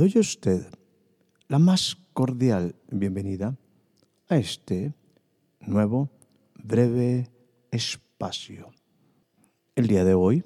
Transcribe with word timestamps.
Doy 0.00 0.14
a 0.16 0.20
usted 0.20 0.66
la 1.46 1.58
más 1.58 1.98
cordial 2.14 2.74
bienvenida 2.90 3.58
a 4.30 4.38
este 4.38 4.94
nuevo 5.60 6.08
breve 6.54 7.28
espacio. 7.70 8.70
El 9.76 9.88
día 9.88 10.02
de 10.06 10.14
hoy 10.14 10.42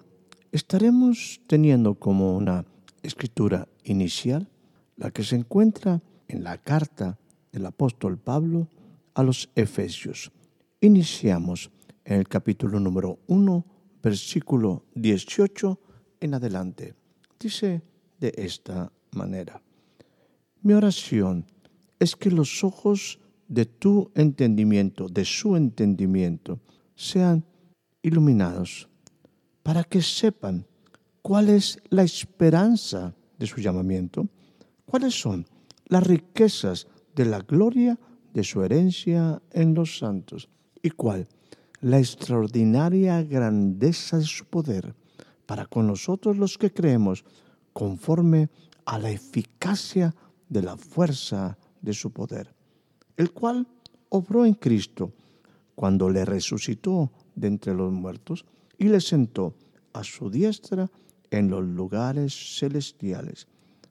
estaremos 0.51 1.41
teniendo 1.47 1.95
como 1.95 2.37
una 2.37 2.65
escritura 3.05 3.69
inicial 3.85 4.48
la 4.97 5.12
que 5.12 5.23
se 5.23 5.37
encuentra 5.37 6.03
en 6.27 6.43
la 6.43 6.59
carta 6.59 7.17
del 7.53 7.67
apóstol 7.67 8.19
Pablo 8.19 8.67
a 9.15 9.23
los 9.23 9.51
Efesios. 9.55 10.33
Iniciamos 10.81 11.71
en 12.05 12.19
el 12.19 12.27
capítulo 12.27 12.81
número 12.81 13.21
1, 13.28 13.65
versículo 14.03 14.84
18 14.97 15.78
en 16.19 16.34
adelante. 16.34 16.97
Dice 17.39 17.83
de 18.19 18.34
esta 18.37 18.91
manera. 19.15 19.62
Mi 20.62 20.73
oración 20.73 21.47
es 21.98 22.17
que 22.17 22.31
los 22.31 22.65
ojos 22.65 23.21
de 23.48 23.67
tu 23.67 24.11
entendimiento, 24.15 25.09
de 25.09 25.25
su 25.25 25.56
entendimiento, 25.56 26.61
sean 26.95 27.45
iluminados, 28.03 28.89
para 29.62 29.84
que 29.84 30.03
sepan 30.03 30.67
cuál 31.23 31.48
es 31.48 31.79
la 31.91 32.03
esperanza 32.03 33.15
de 33.39 33.47
su 33.47 33.61
llamamiento, 33.61 34.29
cuáles 34.84 35.19
son 35.19 35.47
las 35.87 36.06
riquezas 36.06 36.87
de 37.15 37.25
la 37.25 37.41
gloria 37.41 37.99
de 38.33 38.45
su 38.45 38.62
herencia 38.62 39.41
en 39.53 39.75
los 39.75 39.99
santos 39.99 40.49
y 40.83 40.91
cuál 40.91 41.28
la 41.81 41.99
extraordinaria 41.99 43.23
grandeza 43.23 44.19
de 44.19 44.25
su 44.25 44.47
poder 44.47 44.95
para 45.47 45.67
con 45.67 45.87
nosotros 45.87 46.37
los 46.37 46.59
que 46.59 46.73
creemos 46.73 47.25
conforme 47.73 48.49
a 48.85 48.99
la 48.99 49.11
eficacia 49.11 50.15
de 50.49 50.63
la 50.63 50.77
fuerza 50.77 51.57
de 51.81 51.93
su 51.93 52.11
poder, 52.11 52.55
el 53.17 53.33
cual 53.33 53.67
obró 54.09 54.45
en 54.45 54.55
Cristo 54.55 55.13
cuando 55.75 56.09
le 56.09 56.25
resucitó 56.25 57.11
de 57.35 57.49
entre 57.49 57.75
los 57.75 57.93
muertos 57.93 58.45
y 58.79 58.89
le 58.89 59.01
sentó 59.01 59.55
a 59.93 60.05
su 60.05 60.31
diestra 60.31 60.91
en 61.31 61.51
los 61.51 61.65
lugares 61.65 62.59
celestiales, 62.59 63.47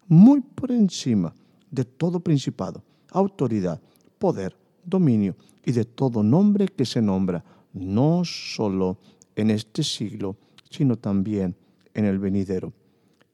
muy 0.08 0.42
por 0.42 0.72
encima 0.72 1.34
de 1.72 1.86
todo 1.86 2.20
principado, 2.20 2.84
autoridad, 3.12 3.82
poder, 4.20 4.56
dominio 4.86 5.36
y 5.66 5.72
de 5.72 5.86
todo 5.86 6.24
nombre 6.24 6.68
que 6.68 6.86
se 6.86 7.02
nombra, 7.02 7.44
no 7.74 8.24
solo 8.26 8.98
en 9.36 9.50
este 9.50 9.84
siglo, 9.84 10.38
sino 10.70 10.98
también 10.98 11.56
en 11.94 12.06
el 12.06 12.20
venidero. 12.20 12.74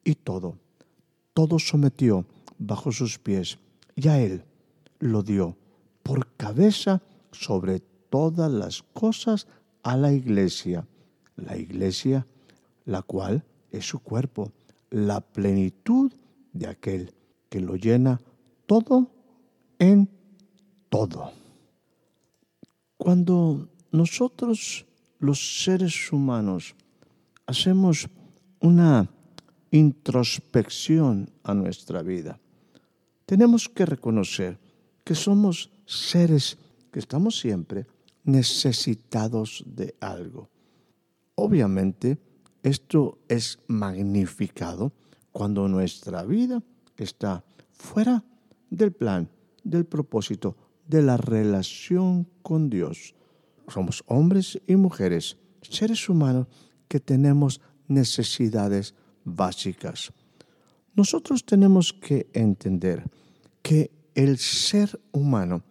Y 0.03 0.15
todo 0.15 0.57
todo 1.39 1.57
sometió 1.57 2.25
bajo 2.57 2.91
sus 2.91 3.17
pies 3.17 3.59
y 3.95 4.09
a 4.09 4.19
él 4.19 4.43
lo 4.99 5.23
dio 5.23 5.55
por 6.03 6.27
cabeza 6.35 7.01
sobre 7.31 7.79
todas 8.09 8.51
las 8.51 8.83
cosas 8.83 9.47
a 9.83 9.95
la 9.95 10.11
iglesia, 10.11 10.85
la 11.37 11.55
iglesia, 11.55 12.27
la 12.83 13.03
cual 13.03 13.45
es 13.71 13.87
su 13.87 13.99
cuerpo, 13.99 14.51
la 14.89 15.21
plenitud 15.21 16.11
de 16.51 16.67
aquel 16.67 17.13
que 17.47 17.61
lo 17.61 17.77
llena 17.77 18.19
todo 18.65 19.09
en 19.79 20.09
todo. 20.89 21.31
Cuando 22.97 23.69
nosotros 23.93 24.85
los 25.19 25.63
seres 25.63 26.11
humanos 26.11 26.75
hacemos 27.45 28.09
una 28.59 29.09
introspección 29.71 31.29
a 31.43 31.53
nuestra 31.53 32.01
vida. 32.01 32.39
Tenemos 33.25 33.69
que 33.69 33.85
reconocer 33.85 34.59
que 35.03 35.15
somos 35.15 35.71
seres 35.85 36.57
que 36.91 36.99
estamos 36.99 37.39
siempre 37.39 37.85
necesitados 38.23 39.63
de 39.65 39.95
algo. 39.99 40.49
Obviamente, 41.35 42.17
esto 42.63 43.19
es 43.27 43.59
magnificado 43.67 44.91
cuando 45.31 45.67
nuestra 45.67 46.23
vida 46.23 46.61
está 46.97 47.43
fuera 47.71 48.23
del 48.69 48.91
plan, 48.91 49.29
del 49.63 49.85
propósito, 49.85 50.55
de 50.87 51.01
la 51.01 51.17
relación 51.17 52.27
con 52.41 52.69
Dios. 52.69 53.15
Somos 53.67 54.03
hombres 54.07 54.59
y 54.67 54.75
mujeres, 54.75 55.37
seres 55.61 56.09
humanos 56.09 56.47
que 56.87 56.99
tenemos 56.99 57.61
necesidades 57.87 58.95
básicas. 59.35 60.11
Nosotros 60.95 61.45
tenemos 61.45 61.93
que 61.93 62.27
entender 62.33 63.03
que 63.61 63.91
el 64.15 64.37
ser 64.37 64.99
humano 65.11 65.63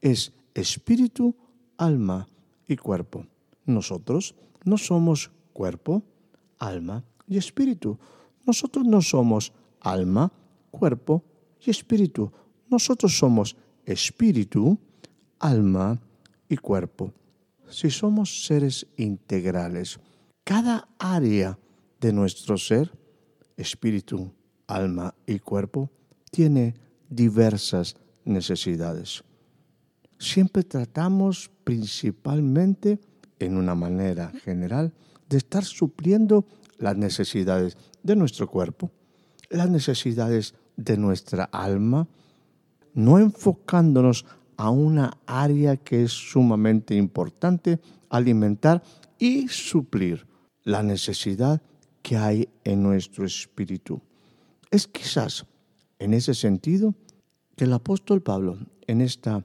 es 0.00 0.32
espíritu, 0.54 1.34
alma 1.76 2.28
y 2.68 2.76
cuerpo. 2.76 3.26
Nosotros 3.64 4.34
no 4.64 4.78
somos 4.78 5.30
cuerpo, 5.52 6.02
alma 6.58 7.04
y 7.26 7.38
espíritu. 7.38 7.98
Nosotros 8.44 8.84
no 8.86 9.02
somos 9.02 9.52
alma, 9.80 10.32
cuerpo 10.70 11.24
y 11.64 11.70
espíritu. 11.70 12.30
Nosotros 12.68 13.16
somos 13.18 13.56
espíritu, 13.84 14.78
alma 15.38 16.00
y 16.48 16.56
cuerpo. 16.56 17.12
Si 17.68 17.90
somos 17.90 18.46
seres 18.46 18.86
integrales, 18.96 19.98
cada 20.44 20.88
área 20.98 21.58
de 22.00 22.12
nuestro 22.12 22.56
ser 22.56 22.92
espíritu, 23.56 24.32
alma 24.66 25.14
y 25.26 25.38
cuerpo, 25.38 25.90
tiene 26.30 26.74
diversas 27.08 27.96
necesidades. 28.24 29.24
Siempre 30.18 30.62
tratamos 30.64 31.50
principalmente, 31.64 32.98
en 33.38 33.56
una 33.56 33.74
manera 33.74 34.32
general, 34.44 34.92
de 35.28 35.36
estar 35.38 35.64
supliendo 35.64 36.46
las 36.78 36.96
necesidades 36.96 37.76
de 38.02 38.16
nuestro 38.16 38.48
cuerpo, 38.48 38.90
las 39.50 39.68
necesidades 39.68 40.54
de 40.76 40.96
nuestra 40.96 41.44
alma, 41.44 42.08
no 42.94 43.18
enfocándonos 43.18 44.24
a 44.56 44.70
una 44.70 45.18
área 45.26 45.76
que 45.76 46.04
es 46.04 46.12
sumamente 46.12 46.94
importante, 46.94 47.78
alimentar 48.08 48.82
y 49.18 49.48
suplir 49.48 50.26
la 50.64 50.82
necesidad 50.82 51.62
que 52.06 52.16
hay 52.16 52.48
en 52.62 52.84
nuestro 52.84 53.26
espíritu. 53.26 54.00
Es 54.70 54.86
quizás 54.86 55.44
en 55.98 56.14
ese 56.14 56.34
sentido 56.34 56.94
que 57.56 57.64
el 57.64 57.72
apóstol 57.72 58.22
Pablo 58.22 58.58
en 58.86 59.00
esta 59.00 59.44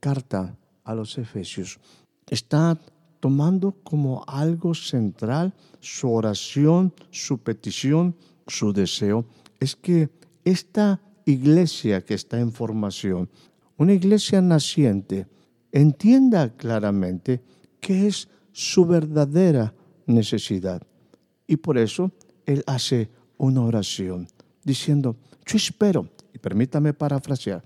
carta 0.00 0.56
a 0.84 0.94
los 0.94 1.18
Efesios 1.18 1.78
está 2.30 2.80
tomando 3.20 3.72
como 3.84 4.24
algo 4.26 4.72
central 4.74 5.52
su 5.80 6.10
oración, 6.10 6.94
su 7.10 7.36
petición, 7.36 8.16
su 8.46 8.72
deseo, 8.72 9.26
es 9.60 9.76
que 9.76 10.08
esta 10.46 11.02
iglesia 11.26 12.02
que 12.02 12.14
está 12.14 12.40
en 12.40 12.52
formación, 12.52 13.28
una 13.76 13.92
iglesia 13.92 14.40
naciente, 14.40 15.26
entienda 15.72 16.56
claramente 16.56 17.42
qué 17.80 18.06
es 18.06 18.30
su 18.50 18.86
verdadera 18.86 19.74
necesidad. 20.06 20.80
Y 21.48 21.56
por 21.56 21.78
eso 21.78 22.12
él 22.46 22.62
hace 22.66 23.10
una 23.38 23.62
oración 23.62 24.28
diciendo, 24.62 25.16
yo 25.44 25.56
espero, 25.56 26.08
y 26.32 26.38
permítame 26.38 26.92
parafrasear, 26.92 27.64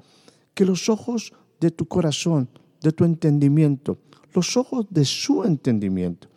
que 0.55 0.65
los 0.65 0.89
ojos 0.89 1.35
de 1.61 1.71
tu 1.71 1.87
corazón, 1.87 2.49
de 2.81 2.93
tu 2.93 3.05
entendimiento, 3.05 3.99
los 4.33 4.57
ojos 4.57 4.87
de 4.89 5.05
su 5.05 5.45
entendimiento, 5.45 6.29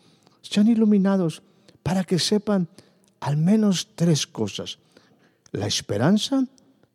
sean 0.42 0.68
iluminados 0.68 1.44
para 1.83 2.03
que 2.03 2.19
sepan 2.19 2.68
al 3.19 3.38
menos 3.38 3.89
tres 3.95 4.25
cosas. 4.25 4.80
La 5.51 5.68
esperanza, 5.68 6.45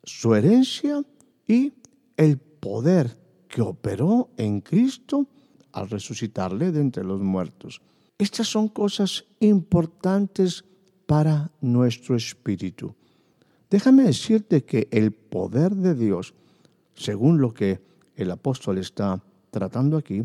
su 0.03 0.35
herencia 0.35 1.03
y 1.47 1.73
el 2.17 2.39
poder 2.39 3.17
que 3.49 3.63
operó 3.63 4.31
en 4.37 4.61
Cristo 4.61 5.27
al 5.73 5.89
resucitarle 5.89 6.73
de 6.73 6.81
entre 6.81 7.05
los 7.05 7.21
muertos. 7.21 7.81
Estas 8.21 8.49
son 8.49 8.69
cosas 8.69 9.25
importantes 9.41 10.63
para 11.07 11.51
nuestro 11.63 12.15
espíritu. 12.15 12.95
Déjame 13.71 14.03
decirte 14.03 14.63
que 14.63 14.89
el 14.91 15.11
poder 15.13 15.75
de 15.75 15.95
Dios, 15.95 16.35
según 16.95 17.41
lo 17.41 17.55
que 17.55 17.81
el 18.17 18.31
apóstol 18.31 18.77
está 18.77 19.23
tratando 19.51 19.97
aquí, 19.97 20.23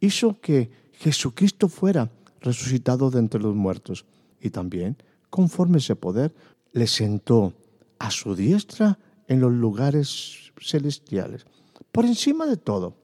hizo 0.00 0.40
que 0.40 0.68
Jesucristo 0.94 1.68
fuera 1.68 2.10
resucitado 2.40 3.08
de 3.08 3.20
entre 3.20 3.40
los 3.40 3.54
muertos 3.54 4.04
y 4.40 4.50
también, 4.50 4.96
conforme 5.30 5.78
ese 5.78 5.94
poder, 5.94 6.34
le 6.72 6.88
sentó 6.88 7.54
a 8.00 8.10
su 8.10 8.34
diestra 8.34 8.98
en 9.28 9.38
los 9.38 9.52
lugares 9.52 10.50
celestiales, 10.60 11.46
por 11.92 12.04
encima 12.04 12.46
de 12.46 12.56
todo, 12.56 12.96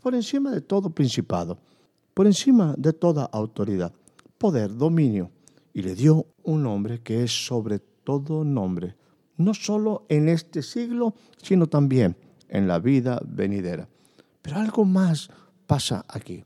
por 0.00 0.14
encima 0.14 0.52
de 0.52 0.60
todo 0.60 0.90
principado, 0.90 1.58
por 2.14 2.26
encima 2.26 2.74
de 2.76 2.92
toda 2.92 3.24
autoridad, 3.24 3.92
poder, 4.38 4.76
dominio, 4.76 5.30
y 5.72 5.82
le 5.82 5.94
dio 5.94 6.26
un 6.42 6.62
nombre 6.62 7.00
que 7.02 7.22
es 7.22 7.46
sobre 7.46 7.78
todo 7.78 8.44
nombre, 8.44 8.96
no 9.36 9.54
solo 9.54 10.04
en 10.08 10.28
este 10.28 10.62
siglo, 10.62 11.14
sino 11.42 11.66
también 11.66 12.16
en 12.48 12.68
la 12.68 12.78
vida 12.78 13.20
venidera. 13.26 13.88
Pero 14.42 14.56
algo 14.56 14.84
más 14.84 15.30
pasa 15.66 16.04
aquí. 16.08 16.44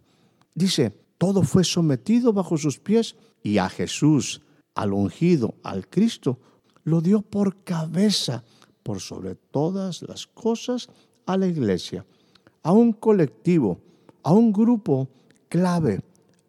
Dice, 0.54 0.92
todo 1.18 1.42
fue 1.42 1.64
sometido 1.64 2.32
bajo 2.32 2.56
sus 2.56 2.78
pies 2.78 3.16
y 3.42 3.58
a 3.58 3.68
Jesús, 3.68 4.42
al 4.74 4.92
ungido, 4.92 5.54
al 5.62 5.88
Cristo, 5.88 6.38
lo 6.84 7.00
dio 7.00 7.22
por 7.22 7.64
cabeza, 7.64 8.44
por 8.82 9.00
sobre 9.00 9.34
todas 9.34 10.02
las 10.02 10.26
cosas, 10.26 10.88
a 11.26 11.36
la 11.36 11.48
iglesia, 11.48 12.06
a 12.62 12.72
un 12.72 12.92
colectivo, 12.92 13.80
a 14.22 14.32
un 14.32 14.52
grupo 14.52 15.08
clave, 15.48 16.00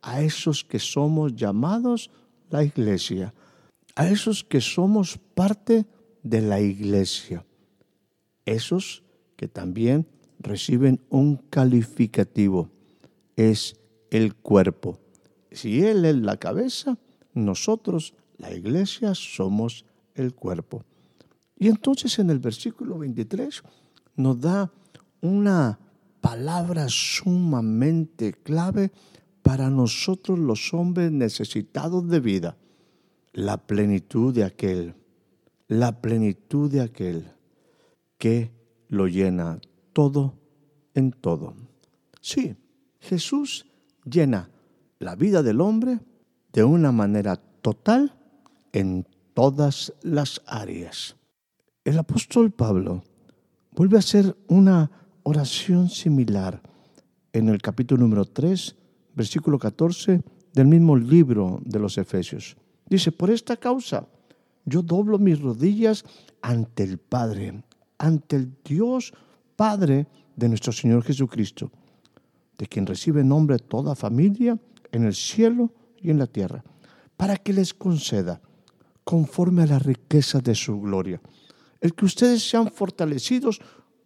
a 0.02 0.22
esos 0.22 0.64
que 0.64 0.80
somos 0.80 1.36
llamados 1.36 2.12
la 2.50 2.64
iglesia, 2.64 3.34
a 3.96 4.08
esos 4.08 4.44
que 4.44 4.62
somos 4.62 5.18
parte 5.36 5.86
de 6.24 6.42
la 6.42 6.62
iglesia, 6.62 7.46
esos 8.46 9.04
que 9.36 9.48
también 9.48 10.08
reciben 10.40 11.02
un 11.10 11.38
calificativo, 11.38 12.70
es 13.36 13.76
el 14.10 14.36
cuerpo. 14.36 15.00
Si 15.52 15.84
Él 15.84 16.06
es 16.06 16.16
la 16.16 16.38
cabeza, 16.38 16.98
nosotros, 17.34 18.14
la 18.38 18.54
iglesia, 18.54 19.14
somos 19.16 19.86
el 20.16 20.34
cuerpo. 20.34 20.84
Y 21.58 21.68
entonces 21.68 22.20
en 22.20 22.30
el 22.30 22.40
versículo 22.40 22.98
23 23.00 23.64
nos 24.16 24.40
da 24.40 24.72
una 25.22 25.80
palabra 26.22 26.88
sumamente 26.90 28.34
clave 28.34 28.92
para 29.42 29.70
nosotros 29.70 30.38
los 30.40 30.74
hombres 30.74 31.12
necesitados 31.12 32.08
de 32.10 32.20
vida. 32.20 32.58
La 33.34 33.58
plenitud 33.66 34.34
de 34.34 34.44
aquel, 34.44 34.96
la 35.68 36.02
plenitud 36.02 36.72
de 36.72 36.82
aquel 36.82 37.32
que 38.18 38.52
lo 38.90 39.08
llena 39.08 39.60
todo 39.94 40.34
en 40.94 41.12
todo. 41.12 41.54
Sí, 42.22 42.56
Jesús 43.00 43.68
llena 44.04 44.50
la 45.00 45.16
vida 45.16 45.44
del 45.44 45.62
hombre 45.62 46.00
de 46.52 46.64
una 46.64 46.92
manera 46.92 47.36
total 47.62 48.16
en 48.74 49.08
todas 49.34 49.94
las 50.02 50.42
áreas. 50.46 51.16
El 51.84 52.00
apóstol 52.00 52.52
Pablo 52.52 53.04
vuelve 53.72 53.98
a 53.98 54.00
hacer 54.00 54.36
una 54.48 54.92
oración 55.28 55.90
similar 55.90 56.62
en 57.34 57.50
el 57.50 57.62
capítulo 57.62 58.04
número 58.04 58.24
3, 58.24 58.76
versículo 59.14 59.60
14 59.60 60.24
del 60.54 60.68
mismo 60.68 60.96
libro 60.96 61.60
de 61.66 61.80
los 61.80 61.98
Efesios. 61.98 62.56
Dice, 62.90 63.12
por 63.12 63.30
esta 63.30 63.58
causa 63.58 64.08
yo 64.64 64.82
doblo 64.82 65.20
mis 65.20 65.42
rodillas 65.42 66.06
ante 66.42 66.84
el 66.84 66.98
Padre, 66.98 67.62
ante 67.98 68.38
el 68.38 68.54
Dios 68.64 69.12
Padre 69.58 70.08
de 70.38 70.48
nuestro 70.48 70.72
Señor 70.72 71.04
Jesucristo 71.04 71.72
de 72.58 72.66
quien 72.66 72.86
recibe 72.86 73.22
nombre 73.22 73.60
toda 73.60 73.96
familia 73.96 74.58
en 74.94 75.04
el 75.04 75.14
cielo 75.14 75.74
y 76.02 76.10
en 76.10 76.20
la 76.20 76.28
tierra, 76.28 76.64
para 77.18 77.36
que 77.36 77.52
les 77.52 77.74
conceda, 77.74 78.40
conforme 79.04 79.64
a 79.64 79.68
la 79.68 79.80
riqueza 79.80 80.40
de 80.40 80.56
su 80.56 80.80
gloria, 80.80 81.20
el 81.82 81.94
que 81.94 82.06
ustedes 82.06 82.50
sean 82.50 82.72
fortalecidos 82.72 83.60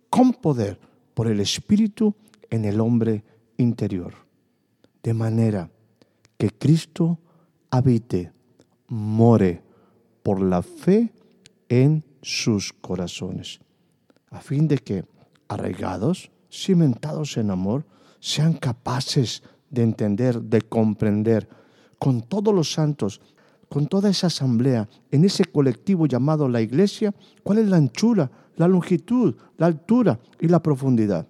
con 0.10 0.34
poder 0.34 0.91
por 1.14 1.28
el 1.28 1.40
Espíritu 1.40 2.16
en 2.50 2.66
el 2.66 2.80
hombre 2.80 3.24
interior, 3.58 4.14
de 5.04 5.14
manera 5.14 5.70
que 6.38 6.50
Cristo 6.50 7.20
habite, 7.70 8.32
more 8.88 9.62
por 10.24 10.42
la 10.42 10.62
fe 10.62 11.12
en 11.70 12.04
sus 12.22 12.74
corazones, 12.74 13.60
a 14.30 14.42
fin 14.42 14.68
de 14.68 14.78
que, 14.78 15.06
arraigados, 15.48 16.32
cimentados 16.52 17.38
en 17.38 17.50
amor, 17.50 17.86
sean 18.20 18.54
capaces 18.54 19.44
de 19.70 19.84
entender, 19.84 20.42
de 20.42 20.62
comprender 20.62 21.48
con 21.98 22.22
todos 22.22 22.54
los 22.54 22.72
santos, 22.72 23.22
con 23.72 23.88
toda 23.88 24.10
esa 24.10 24.28
asamblea, 24.28 24.90
en 25.12 25.24
ese 25.24 25.46
colectivo 25.46 26.06
llamado 26.06 26.50
la 26.50 26.60
iglesia, 26.60 27.16
cuál 27.42 27.60
es 27.60 27.70
la 27.70 27.78
anchura, 27.78 28.30
la 28.58 28.68
longitud, 28.68 29.34
la 29.58 29.68
altura 29.68 30.20
y 30.42 30.50
la 30.50 30.62
profundidad. 30.62 31.26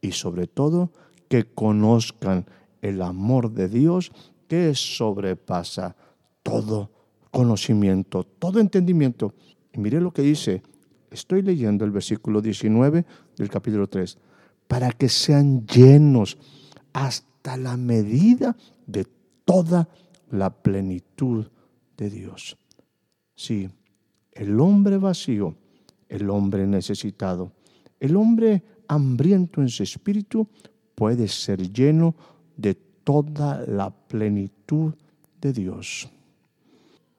Y 0.00 0.12
sobre 0.12 0.46
todo, 0.46 0.90
que 1.28 1.44
conozcan 1.44 2.46
el 2.80 3.02
amor 3.02 3.52
de 3.52 3.68
Dios 3.68 4.10
que 4.48 4.74
sobrepasa 4.74 5.94
todo 6.42 6.90
conocimiento, 7.30 8.24
todo 8.24 8.58
entendimiento. 8.58 9.34
Y 9.70 9.78
mire 9.78 10.00
lo 10.00 10.14
que 10.14 10.22
dice, 10.22 10.62
estoy 11.10 11.42
leyendo 11.42 11.84
el 11.84 11.90
versículo 11.90 12.40
19 12.40 13.04
del 13.36 13.50
capítulo 13.50 13.86
3 13.86 14.16
para 14.66 14.92
que 14.92 15.10
sean 15.10 15.66
llenos 15.66 16.38
hasta 16.94 17.58
la 17.58 17.76
medida 17.76 18.56
de 18.86 19.06
toda 19.44 19.90
la 20.30 20.48
plenitud 20.48 21.48
de 21.96 22.10
Dios. 22.10 22.56
Sí, 23.34 23.68
el 24.32 24.58
hombre 24.60 24.98
vacío, 24.98 25.54
el 26.08 26.30
hombre 26.30 26.66
necesitado, 26.66 27.52
el 28.00 28.16
hombre 28.16 28.62
hambriento 28.88 29.60
en 29.60 29.68
su 29.68 29.82
espíritu 29.82 30.48
puede 30.94 31.28
ser 31.28 31.72
lleno 31.72 32.14
de 32.56 32.74
toda 32.74 33.64
la 33.66 33.90
plenitud 33.90 34.94
de 35.40 35.52
Dios. 35.52 36.08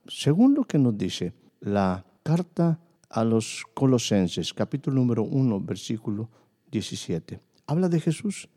Según 0.08 0.54
lo 0.54 0.64
que 0.64 0.78
nos 0.78 0.98
dice 0.98 1.34
la 1.62 2.06
carta 2.24 2.80
a 3.10 3.24
los 3.24 3.64
Colosenses, 3.74 4.54
capítulo 4.54 4.98
número 4.98 5.24
1, 5.24 5.62
versículo 5.62 6.30
17. 6.72 7.40
Habla 7.68 7.90
de 7.90 8.00
Jesús. 8.00 8.50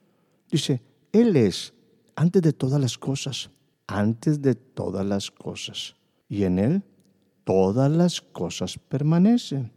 Dice, 0.50 0.83
Él 1.12 1.37
es 1.37 1.73
antes 2.16 2.42
de 2.42 2.52
todas 2.52 2.80
las 2.80 2.99
cosas, 2.99 3.50
antes 3.87 4.42
de 4.42 4.54
todas 4.54 5.06
las 5.06 5.30
cosas. 5.30 5.95
Y 6.30 6.44
en 6.44 6.58
Él 6.58 6.82
todas 7.44 7.90
las 7.90 8.20
cosas 8.20 8.78
permanecen. 8.78 9.72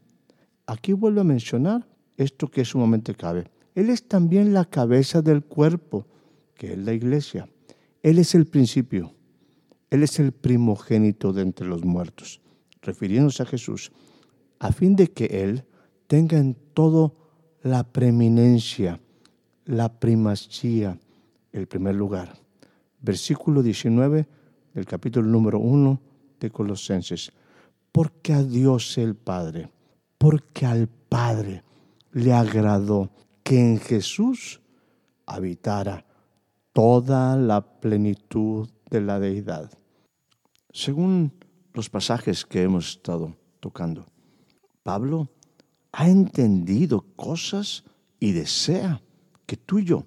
Aquí 0.68 0.94
vuelvo 0.94 1.22
a 1.22 1.26
mencionar 1.26 1.86
esto 2.16 2.50
que 2.50 2.64
sumamente 2.64 3.16
cabe. 3.16 3.50
Él 3.74 3.90
es 3.90 4.08
también 4.08 4.54
la 4.54 4.66
cabeza 4.66 5.24
del 5.24 5.44
cuerpo, 5.44 6.06
que 6.54 6.74
es 6.74 6.78
la 6.78 6.94
iglesia. 6.94 7.50
Él 8.04 8.20
es 8.20 8.36
el 8.36 8.46
principio. 8.46 9.14
Él 9.90 10.04
es 10.04 10.20
el 10.20 10.32
primogénito 10.32 11.34
de 11.34 11.42
entre 11.42 11.68
los 11.68 11.84
muertos, 11.84 12.40
refiriéndose 12.82 13.42
a 13.44 13.48
Jesús, 13.48 13.92
a 14.60 14.72
fin 14.72 14.96
de 14.96 15.12
que 15.12 15.26
Él 15.26 15.66
tenga 16.06 16.38
en 16.38 16.56
todo 16.74 17.16
la 17.64 17.84
preeminencia, 17.84 19.00
la 19.66 20.00
primacía, 20.00 21.00
el 21.52 21.68
primer 21.68 21.96
lugar. 21.96 22.36
Versículo 23.02 23.64
19 23.64 24.28
del 24.74 24.86
capítulo 24.86 25.28
número 25.28 25.60
1 25.60 26.13
de 26.44 26.52
Colosenses. 26.52 27.32
Porque 27.92 28.34
a 28.34 28.44
Dios 28.44 28.98
el 28.98 29.16
Padre, 29.16 29.70
porque 30.18 30.66
al 30.66 30.88
Padre 30.88 31.64
le 32.12 32.34
agradó 32.34 33.12
que 33.44 33.60
en 33.60 33.80
Jesús 33.80 34.62
habitara 35.26 36.06
toda 36.72 37.36
la 37.38 37.62
plenitud 37.62 38.70
de 38.90 39.02
la 39.02 39.20
deidad. 39.20 39.72
Según 40.72 41.32
los 41.74 41.90
pasajes 41.90 42.46
que 42.46 42.64
hemos 42.64 42.90
estado 42.90 43.36
tocando, 43.60 44.08
Pablo 44.82 45.30
ha 45.92 46.10
entendido 46.10 47.06
cosas 47.16 47.84
y 48.20 48.32
desea 48.32 49.02
que 49.46 49.56
tú 49.56 49.80
y 49.80 49.86
yo 49.86 50.06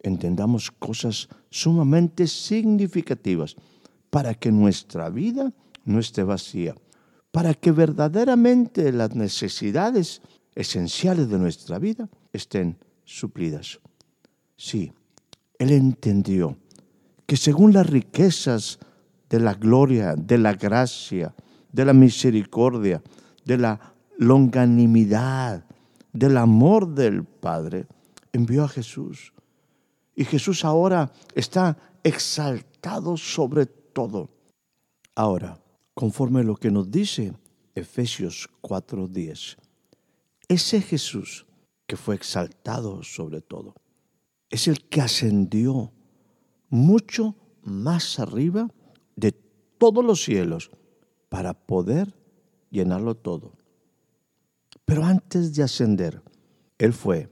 entendamos 0.00 0.70
cosas 0.70 1.28
sumamente 1.50 2.28
significativas 2.28 3.56
para 4.16 4.32
que 4.32 4.50
nuestra 4.50 5.10
vida 5.10 5.52
no 5.84 5.98
esté 5.98 6.22
vacía, 6.22 6.74
para 7.32 7.52
que 7.52 7.70
verdaderamente 7.70 8.90
las 8.90 9.14
necesidades 9.14 10.22
esenciales 10.54 11.28
de 11.28 11.38
nuestra 11.38 11.78
vida 11.78 12.08
estén 12.32 12.78
suplidas. 13.04 13.78
Sí, 14.56 14.90
Él 15.58 15.70
entendió 15.70 16.56
que 17.26 17.36
según 17.36 17.74
las 17.74 17.90
riquezas 17.90 18.78
de 19.28 19.38
la 19.38 19.52
gloria, 19.52 20.14
de 20.16 20.38
la 20.38 20.54
gracia, 20.54 21.34
de 21.70 21.84
la 21.84 21.92
misericordia, 21.92 23.02
de 23.44 23.58
la 23.58 23.96
longanimidad, 24.16 25.66
del 26.14 26.38
amor 26.38 26.88
del 26.88 27.22
Padre, 27.22 27.84
envió 28.32 28.64
a 28.64 28.68
Jesús. 28.68 29.34
Y 30.14 30.24
Jesús 30.24 30.64
ahora 30.64 31.12
está 31.34 31.76
exaltado 32.02 33.18
sobre 33.18 33.66
todo. 33.96 34.28
Ahora, 35.14 35.58
conforme 35.94 36.40
a 36.40 36.42
lo 36.42 36.56
que 36.56 36.70
nos 36.70 36.90
dice 36.90 37.32
Efesios 37.74 38.46
4:10, 38.60 39.56
ese 40.48 40.82
Jesús 40.82 41.46
que 41.86 41.96
fue 41.96 42.14
exaltado 42.14 43.02
sobre 43.02 43.40
todo, 43.40 43.74
es 44.50 44.68
el 44.68 44.86
que 44.90 45.00
ascendió 45.00 45.92
mucho 46.68 47.36
más 47.62 48.18
arriba 48.18 48.68
de 49.16 49.32
todos 49.78 50.04
los 50.04 50.22
cielos 50.22 50.70
para 51.30 51.54
poder 51.54 52.14
llenarlo 52.70 53.14
todo. 53.14 53.54
Pero 54.84 55.04
antes 55.04 55.54
de 55.54 55.62
ascender, 55.62 56.22
Él 56.76 56.92
fue 56.92 57.30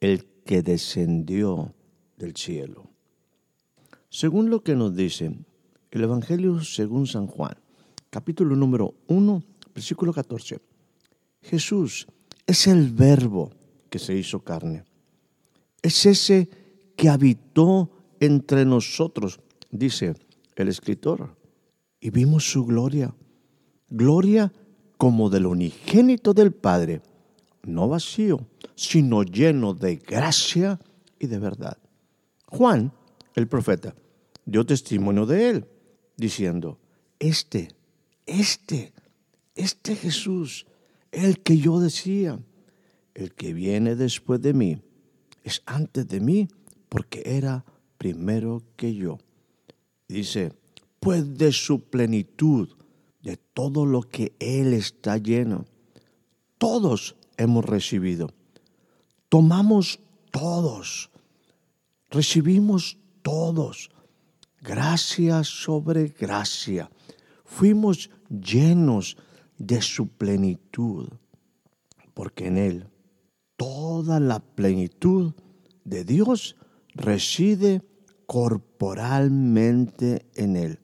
el 0.00 0.24
que 0.46 0.62
descendió 0.62 1.74
del 2.16 2.34
cielo. 2.36 2.88
Según 4.08 4.48
lo 4.48 4.62
que 4.62 4.76
nos 4.76 4.96
dice 4.96 5.44
el 5.94 6.02
Evangelio 6.02 6.60
según 6.60 7.06
San 7.06 7.28
Juan, 7.28 7.54
capítulo 8.10 8.56
número 8.56 8.94
1, 9.06 9.44
versículo 9.72 10.12
14, 10.12 10.60
Jesús 11.40 12.08
es 12.44 12.66
el 12.66 12.90
verbo 12.90 13.52
que 13.88 14.00
se 14.00 14.12
hizo 14.12 14.40
carne. 14.40 14.82
Es 15.82 16.04
ese 16.04 16.48
que 16.96 17.08
habitó 17.08 17.90
entre 18.18 18.64
nosotros, 18.64 19.38
dice 19.70 20.16
el 20.56 20.66
escritor, 20.66 21.36
y 22.00 22.10
vimos 22.10 22.50
su 22.50 22.66
gloria, 22.66 23.14
gloria 23.88 24.52
como 24.96 25.30
del 25.30 25.46
unigénito 25.46 26.34
del 26.34 26.50
Padre, 26.50 27.02
no 27.62 27.88
vacío, 27.88 28.48
sino 28.74 29.22
lleno 29.22 29.74
de 29.74 29.94
gracia 29.94 30.80
y 31.20 31.28
de 31.28 31.38
verdad. 31.38 31.78
Juan, 32.46 32.92
el 33.36 33.46
profeta, 33.46 33.94
dio 34.44 34.66
testimonio 34.66 35.24
de 35.24 35.50
él, 35.50 35.68
diciendo, 36.16 36.78
este, 37.18 37.68
este, 38.26 38.92
este 39.54 39.96
Jesús, 39.96 40.66
el 41.12 41.40
que 41.40 41.58
yo 41.58 41.80
decía, 41.80 42.38
el 43.14 43.32
que 43.32 43.52
viene 43.52 43.94
después 43.94 44.40
de 44.42 44.54
mí, 44.54 44.82
es 45.42 45.62
antes 45.66 46.08
de 46.08 46.20
mí 46.20 46.48
porque 46.88 47.22
era 47.24 47.64
primero 47.98 48.62
que 48.76 48.94
yo. 48.94 49.18
Dice, 50.08 50.52
pues 51.00 51.36
de 51.36 51.52
su 51.52 51.80
plenitud, 51.80 52.68
de 53.22 53.36
todo 53.36 53.86
lo 53.86 54.02
que 54.02 54.32
Él 54.38 54.74
está 54.74 55.18
lleno, 55.18 55.64
todos 56.58 57.16
hemos 57.36 57.64
recibido. 57.64 58.30
Tomamos 59.28 60.00
todos, 60.30 61.10
recibimos 62.10 62.98
todos, 63.22 63.90
gracia 64.64 65.44
sobre 65.44 66.08
gracia. 66.08 66.90
Fuimos 67.44 68.10
llenos 68.30 69.18
de 69.58 69.82
su 69.82 70.08
plenitud, 70.08 71.08
porque 72.14 72.46
en 72.46 72.56
Él 72.56 72.86
toda 73.56 74.20
la 74.20 74.40
plenitud 74.40 75.34
de 75.84 76.04
Dios 76.04 76.56
reside 76.94 77.82
corporalmente 78.26 80.24
en 80.34 80.56
Él. 80.56 80.80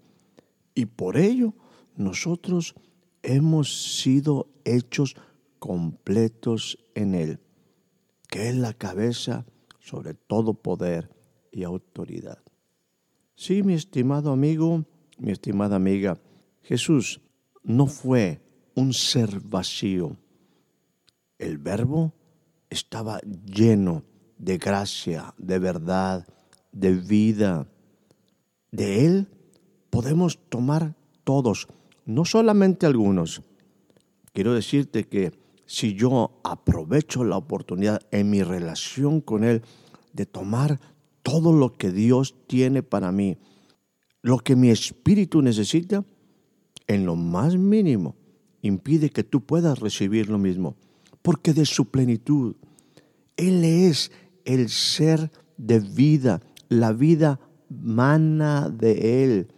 Y 0.74 0.84
por 0.84 1.16
ello 1.16 1.54
nosotros 1.96 2.74
hemos 3.22 3.98
sido 3.98 4.50
hechos 4.64 5.16
completos 5.58 6.78
en 6.94 7.14
Él, 7.14 7.40
que 8.28 8.50
es 8.50 8.56
la 8.56 8.74
cabeza 8.74 9.46
sobre 9.80 10.12
todo 10.12 10.52
poder 10.52 11.10
y 11.50 11.64
autoridad. 11.64 12.38
Sí, 13.40 13.62
mi 13.62 13.72
estimado 13.72 14.32
amigo, 14.32 14.84
mi 15.16 15.32
estimada 15.32 15.76
amiga, 15.76 16.18
Jesús 16.60 17.22
no 17.62 17.86
fue 17.86 18.42
un 18.74 18.92
ser 18.92 19.40
vacío. 19.40 20.18
El 21.38 21.56
verbo 21.56 22.12
estaba 22.68 23.18
lleno 23.46 24.02
de 24.36 24.58
gracia, 24.58 25.32
de 25.38 25.58
verdad, 25.58 26.28
de 26.70 26.92
vida. 26.92 27.66
De 28.72 29.06
Él 29.06 29.26
podemos 29.88 30.38
tomar 30.50 30.94
todos, 31.24 31.66
no 32.04 32.26
solamente 32.26 32.84
algunos. 32.84 33.40
Quiero 34.34 34.52
decirte 34.52 35.08
que 35.08 35.32
si 35.64 35.94
yo 35.94 36.42
aprovecho 36.44 37.24
la 37.24 37.38
oportunidad 37.38 38.02
en 38.10 38.28
mi 38.28 38.42
relación 38.42 39.22
con 39.22 39.44
Él 39.44 39.62
de 40.12 40.26
tomar 40.26 40.78
todo 41.22 41.52
lo 41.52 41.72
que 41.72 41.90
Dios 41.90 42.34
tiene 42.46 42.82
para 42.82 43.12
mí, 43.12 43.38
lo 44.22 44.38
que 44.38 44.56
mi 44.56 44.70
espíritu 44.70 45.42
necesita, 45.42 46.04
en 46.86 47.06
lo 47.06 47.16
más 47.16 47.56
mínimo, 47.56 48.16
impide 48.62 49.10
que 49.10 49.24
tú 49.24 49.40
puedas 49.42 49.78
recibir 49.78 50.28
lo 50.28 50.38
mismo 50.38 50.76
porque 51.22 51.52
de 51.52 51.66
su 51.66 51.90
plenitud. 51.90 52.56
Él 53.36 53.64
es 53.64 54.10
el 54.44 54.68
ser 54.68 55.30
de 55.56 55.80
vida, 55.80 56.40
la 56.68 56.92
vida 56.92 57.40
mana 57.68 58.68
de 58.70 59.24
Él. 59.24 59.48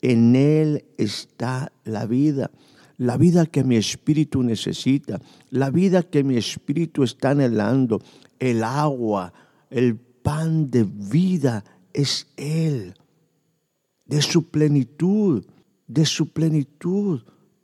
En 0.00 0.34
Él 0.36 0.84
está 0.98 1.72
la 1.84 2.06
vida, 2.06 2.50
la 2.98 3.16
vida 3.16 3.46
que 3.46 3.64
mi 3.64 3.76
espíritu 3.76 4.42
necesita, 4.42 5.20
la 5.50 5.70
vida 5.70 6.02
que 6.02 6.24
mi 6.24 6.36
espíritu 6.36 7.04
está 7.04 7.30
anhelando, 7.30 8.00
el 8.38 8.64
agua, 8.64 9.32
el 9.70 9.98
pan 10.22 10.70
de 10.70 10.84
vida 10.84 11.64
es 11.92 12.28
Él. 12.36 12.94
De 14.04 14.22
su 14.22 14.48
plenitud, 14.50 15.44
de 15.86 16.06
su 16.06 16.32
plenitud, 16.32 17.22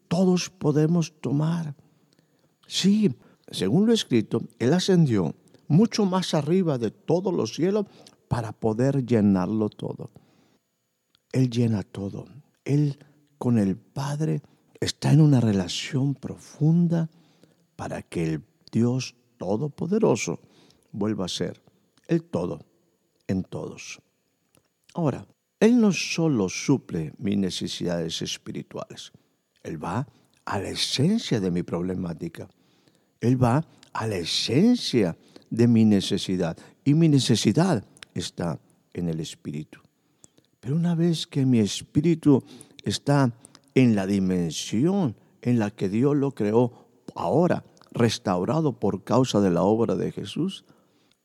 todos 0.08 0.50
podemos 0.50 1.12
tomar. 1.20 1.74
Sí, 2.66 3.14
según 3.50 3.86
lo 3.86 3.92
escrito, 3.92 4.42
Él 4.58 4.72
ascendió 4.72 5.34
mucho 5.66 6.06
más 6.06 6.34
arriba 6.34 6.78
de 6.78 6.90
todos 6.90 7.32
los 7.32 7.54
cielos 7.54 7.86
para 8.28 8.52
poder 8.52 9.04
llenarlo 9.04 9.68
todo. 9.68 10.10
Él 11.32 11.50
llena 11.50 11.82
todo. 11.82 12.26
Él 12.64 12.98
con 13.38 13.58
el 13.58 13.76
Padre 13.76 14.42
está 14.80 15.12
en 15.12 15.20
una 15.20 15.40
relación 15.40 16.14
profunda 16.14 17.08
para 17.76 18.02
que 18.02 18.24
el 18.24 18.42
Dios 18.72 19.14
Todopoderoso 19.38 20.40
vuelva 20.90 21.26
a 21.26 21.28
ser 21.28 21.62
el 22.08 22.24
todo 22.24 22.66
en 23.28 23.44
todos. 23.44 24.00
Ahora, 24.94 25.26
Él 25.60 25.80
no 25.80 25.92
solo 25.92 26.48
suple 26.48 27.12
mis 27.18 27.36
necesidades 27.36 28.20
espirituales, 28.22 29.12
Él 29.62 29.82
va 29.82 30.06
a 30.44 30.58
la 30.58 30.70
esencia 30.70 31.40
de 31.40 31.50
mi 31.50 31.62
problemática. 31.62 32.48
Él 33.20 33.42
va 33.42 33.64
a 33.92 34.06
la 34.06 34.16
esencia 34.16 35.16
de 35.50 35.68
mi 35.68 35.84
necesidad. 35.84 36.56
Y 36.84 36.94
mi 36.94 37.08
necesidad 37.08 37.84
está 38.14 38.58
en 38.94 39.08
el 39.08 39.20
Espíritu. 39.20 39.80
Pero 40.60 40.74
una 40.74 40.94
vez 40.94 41.26
que 41.26 41.44
mi 41.44 41.58
Espíritu 41.60 42.42
está 42.82 43.30
en 43.74 43.94
la 43.94 44.06
dimensión 44.06 45.14
en 45.42 45.58
la 45.58 45.70
que 45.70 45.88
Dios 45.88 46.16
lo 46.16 46.32
creó 46.32 46.88
ahora, 47.14 47.64
restaurado 47.92 48.72
por 48.72 49.04
causa 49.04 49.40
de 49.40 49.50
la 49.50 49.62
obra 49.62 49.96
de 49.96 50.12
Jesús, 50.12 50.64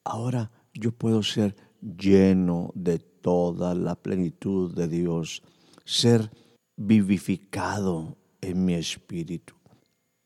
ahora 0.04 0.52
yo 0.74 0.92
puedo 0.92 1.24
ser 1.24 1.56
lleno 1.82 2.72
de 2.76 3.00
toda 3.00 3.76
la 3.76 3.96
plenitud 3.96 4.74
de 4.74 4.88
Dios, 4.88 5.44
ser 5.86 6.32
vivificado 6.76 8.18
en 8.42 8.66
mi 8.66 8.74
espíritu. 8.74 9.54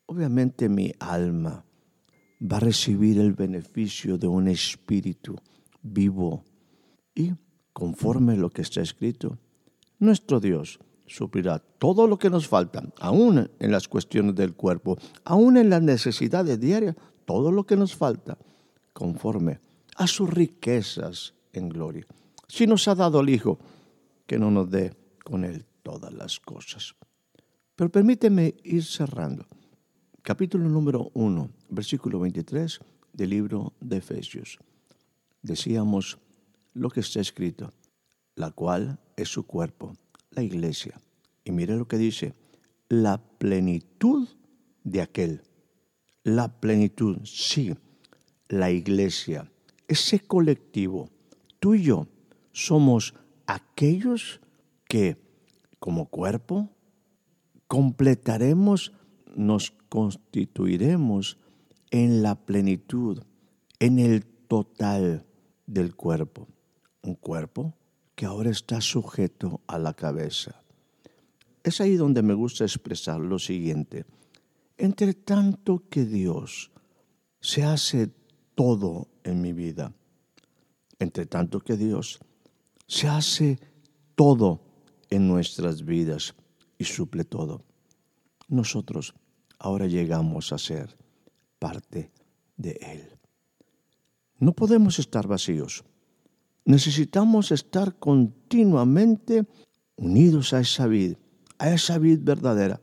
Obviamente 0.06 0.68
mi 0.68 0.92
alma 0.98 1.64
va 2.40 2.56
a 2.56 2.60
recibir 2.60 3.18
el 3.18 3.34
beneficio 3.34 4.16
de 4.16 4.26
un 4.26 4.48
espíritu 4.48 5.36
vivo 5.82 6.44
y 7.14 7.32
conforme 7.72 8.36
lo 8.36 8.50
que 8.50 8.62
está 8.62 8.80
escrito, 8.80 9.38
nuestro 9.98 10.40
Dios 10.40 10.78
suplirá 11.06 11.58
todo 11.58 12.06
lo 12.06 12.18
que 12.18 12.30
nos 12.30 12.46
falta, 12.46 12.82
aún 13.00 13.50
en 13.58 13.70
las 13.70 13.88
cuestiones 13.88 14.34
del 14.34 14.54
cuerpo, 14.54 14.98
aún 15.24 15.56
en 15.56 15.70
las 15.70 15.82
necesidades 15.82 16.60
diarias, 16.60 16.96
todo 17.24 17.50
lo 17.50 17.64
que 17.66 17.76
nos 17.76 17.94
falta, 17.94 18.38
conforme 18.92 19.60
a 19.98 20.06
sus 20.06 20.30
riquezas 20.30 21.34
en 21.52 21.68
gloria. 21.68 22.06
Si 22.46 22.66
nos 22.66 22.88
ha 22.88 22.94
dado 22.94 23.20
el 23.20 23.28
Hijo, 23.28 23.58
que 24.26 24.38
no 24.38 24.50
nos 24.50 24.70
dé 24.70 24.94
con 25.22 25.44
Él 25.44 25.66
todas 25.82 26.12
las 26.12 26.40
cosas. 26.40 26.94
Pero 27.76 27.90
permíteme 27.90 28.54
ir 28.64 28.84
cerrando 28.84 29.46
capítulo 30.28 30.68
número 30.68 31.10
1, 31.14 31.50
versículo 31.70 32.20
23 32.20 32.80
del 33.14 33.30
libro 33.30 33.72
de 33.80 33.96
Efesios. 33.96 34.58
Decíamos, 35.40 36.18
lo 36.74 36.90
que 36.90 37.00
está 37.00 37.20
escrito, 37.20 37.72
la 38.34 38.50
cual 38.50 39.00
es 39.16 39.28
su 39.30 39.46
cuerpo, 39.46 39.94
la 40.32 40.42
iglesia. 40.42 41.00
Y 41.44 41.50
mire 41.50 41.76
lo 41.76 41.88
que 41.88 41.96
dice, 41.96 42.34
la 42.90 43.16
plenitud 43.16 44.28
de 44.84 45.00
aquel. 45.00 45.40
La 46.24 46.60
plenitud, 46.60 47.20
sí, 47.24 47.74
la 48.48 48.70
iglesia, 48.70 49.50
ese 49.88 50.20
colectivo, 50.20 51.08
tú 51.58 51.74
y 51.74 51.82
yo, 51.82 52.06
somos 52.52 53.14
aquellos 53.46 54.40
que 54.86 55.16
como 55.78 56.06
cuerpo 56.06 56.70
completaremos, 57.66 58.92
nos 59.34 59.72
constituiremos 59.88 61.38
en 61.90 62.22
la 62.22 62.34
plenitud, 62.34 63.22
en 63.78 63.98
el 63.98 64.24
total 64.24 65.26
del 65.66 65.94
cuerpo. 65.94 66.48
Un 67.02 67.14
cuerpo 67.14 67.74
que 68.14 68.26
ahora 68.26 68.50
está 68.50 68.80
sujeto 68.80 69.60
a 69.66 69.78
la 69.78 69.94
cabeza. 69.94 70.62
Es 71.62 71.80
ahí 71.80 71.94
donde 71.94 72.22
me 72.22 72.34
gusta 72.34 72.64
expresar 72.64 73.20
lo 73.20 73.38
siguiente. 73.38 74.04
Entre 74.76 75.14
tanto 75.14 75.84
que 75.88 76.04
Dios 76.04 76.72
se 77.40 77.62
hace 77.64 78.10
todo 78.58 79.06
en 79.22 79.40
mi 79.40 79.52
vida, 79.52 79.92
entre 80.98 81.26
tanto 81.26 81.60
que 81.60 81.76
Dios 81.76 82.18
se 82.88 83.06
hace 83.06 83.60
todo 84.16 84.60
en 85.10 85.28
nuestras 85.28 85.84
vidas 85.84 86.34
y 86.76 86.82
suple 86.82 87.22
todo. 87.22 87.62
Nosotros 88.48 89.14
ahora 89.60 89.86
llegamos 89.86 90.52
a 90.52 90.58
ser 90.58 90.96
parte 91.60 92.10
de 92.56 92.72
Él. 92.82 93.08
No 94.40 94.52
podemos 94.54 94.98
estar 94.98 95.28
vacíos. 95.28 95.84
Necesitamos 96.64 97.52
estar 97.52 97.94
continuamente 97.94 99.46
unidos 99.94 100.52
a 100.52 100.58
esa 100.58 100.88
vid, 100.88 101.14
a 101.58 101.70
esa 101.70 101.98
vid 101.98 102.18
verdadera, 102.22 102.80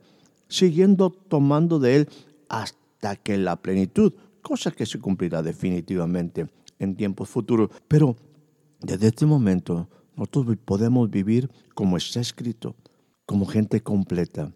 siguiendo 0.48 1.10
tomando 1.10 1.80
de 1.80 1.96
Él 1.98 2.10
hasta 2.48 3.18
que 3.18 3.38
la 3.38 3.58
plenitud, 3.58 4.14
cosa 4.46 4.70
que 4.70 4.86
se 4.86 5.00
cumplirá 5.00 5.42
definitivamente 5.42 6.48
en 6.78 6.96
tiempos 6.96 7.28
futuros, 7.30 7.72
pero 7.88 8.16
desde 8.80 9.08
este 9.08 9.26
momento 9.26 9.90
nosotros 10.16 10.56
podemos 10.64 11.10
vivir 11.10 11.50
como 11.74 11.98
está 11.98 12.20
escrito, 12.20 12.76
como 13.26 13.48
gente 13.48 13.82
completa, 13.82 14.54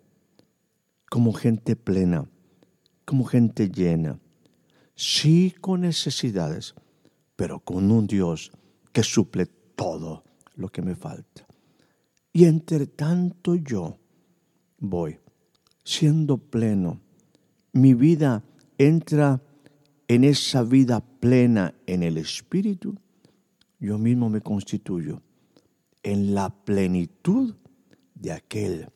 como 1.10 1.34
gente 1.34 1.76
plena, 1.76 2.30
como 3.04 3.26
gente 3.26 3.70
llena, 3.70 4.20
sí 4.94 5.56
con 5.60 5.82
necesidades, 5.82 6.76
pero 7.36 7.60
con 7.60 7.90
un 7.90 8.06
Dios 8.06 8.52
que 8.94 9.02
suple 9.02 9.48
todo 9.76 10.24
lo 10.56 10.70
que 10.70 10.84
me 10.84 10.94
falta. 10.94 11.48
Y 12.32 12.46
entre 12.46 12.86
tanto 12.86 13.56
yo 13.56 13.98
voy 14.78 15.18
siendo 15.84 16.38
pleno, 16.38 17.02
mi 17.74 17.96
vida 17.96 18.44
entra 18.78 19.42
en 20.10 20.24
esa 20.24 20.64
vida 20.64 21.02
plena 21.02 21.76
en 21.86 22.02
el 22.02 22.18
Espíritu, 22.18 22.96
yo 23.80 24.00
mismo 24.00 24.28
me 24.28 24.42
constituyo 24.42 25.22
en 26.02 26.34
la 26.34 26.50
plenitud 26.50 27.56
de 28.16 28.32
aquel 28.32 28.90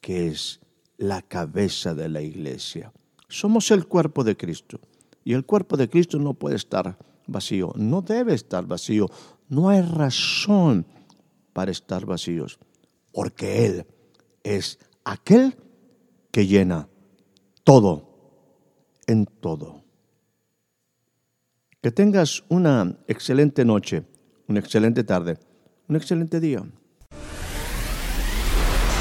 que 0.00 0.26
es 0.26 0.60
la 0.96 1.22
cabeza 1.22 1.94
de 1.94 2.08
la 2.08 2.22
iglesia. 2.22 2.92
Somos 3.28 3.70
el 3.70 3.86
cuerpo 3.86 4.24
de 4.24 4.36
Cristo 4.36 4.80
y 5.24 5.32
el 5.32 5.46
cuerpo 5.46 5.76
de 5.76 5.88
Cristo 5.88 6.18
no 6.18 6.34
puede 6.34 6.56
estar 6.56 6.98
vacío, 7.28 7.72
no 7.76 8.02
debe 8.02 8.34
estar 8.34 8.66
vacío, 8.66 9.08
no 9.48 9.68
hay 9.68 9.82
razón 9.82 10.86
para 11.52 11.70
estar 11.70 12.04
vacíos, 12.04 12.58
porque 13.12 13.64
Él 13.64 13.86
es 14.42 14.80
aquel 15.04 15.56
que 16.32 16.48
llena 16.48 16.88
todo 17.62 18.08
en 19.06 19.24
todo. 19.24 19.87
Que 21.80 21.92
tengas 21.92 22.44
una 22.48 22.96
excelente 23.06 23.64
noche, 23.64 24.02
una 24.48 24.58
excelente 24.58 25.04
tarde 25.04 25.38
un 25.88 25.96
excelente 25.96 26.38
día. 26.38 26.62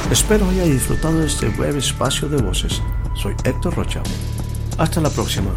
Espero 0.09 0.47
haya 0.47 0.63
disfrutado 0.63 1.19
de 1.19 1.27
este 1.27 1.49
breve 1.49 1.79
espacio 1.79 2.29
de 2.29 2.41
voces. 2.41 2.81
Soy 3.15 3.35
Héctor 3.43 3.75
Rocha. 3.75 4.01
Hasta 4.77 5.01
la 5.01 5.09
próxima. 5.09 5.51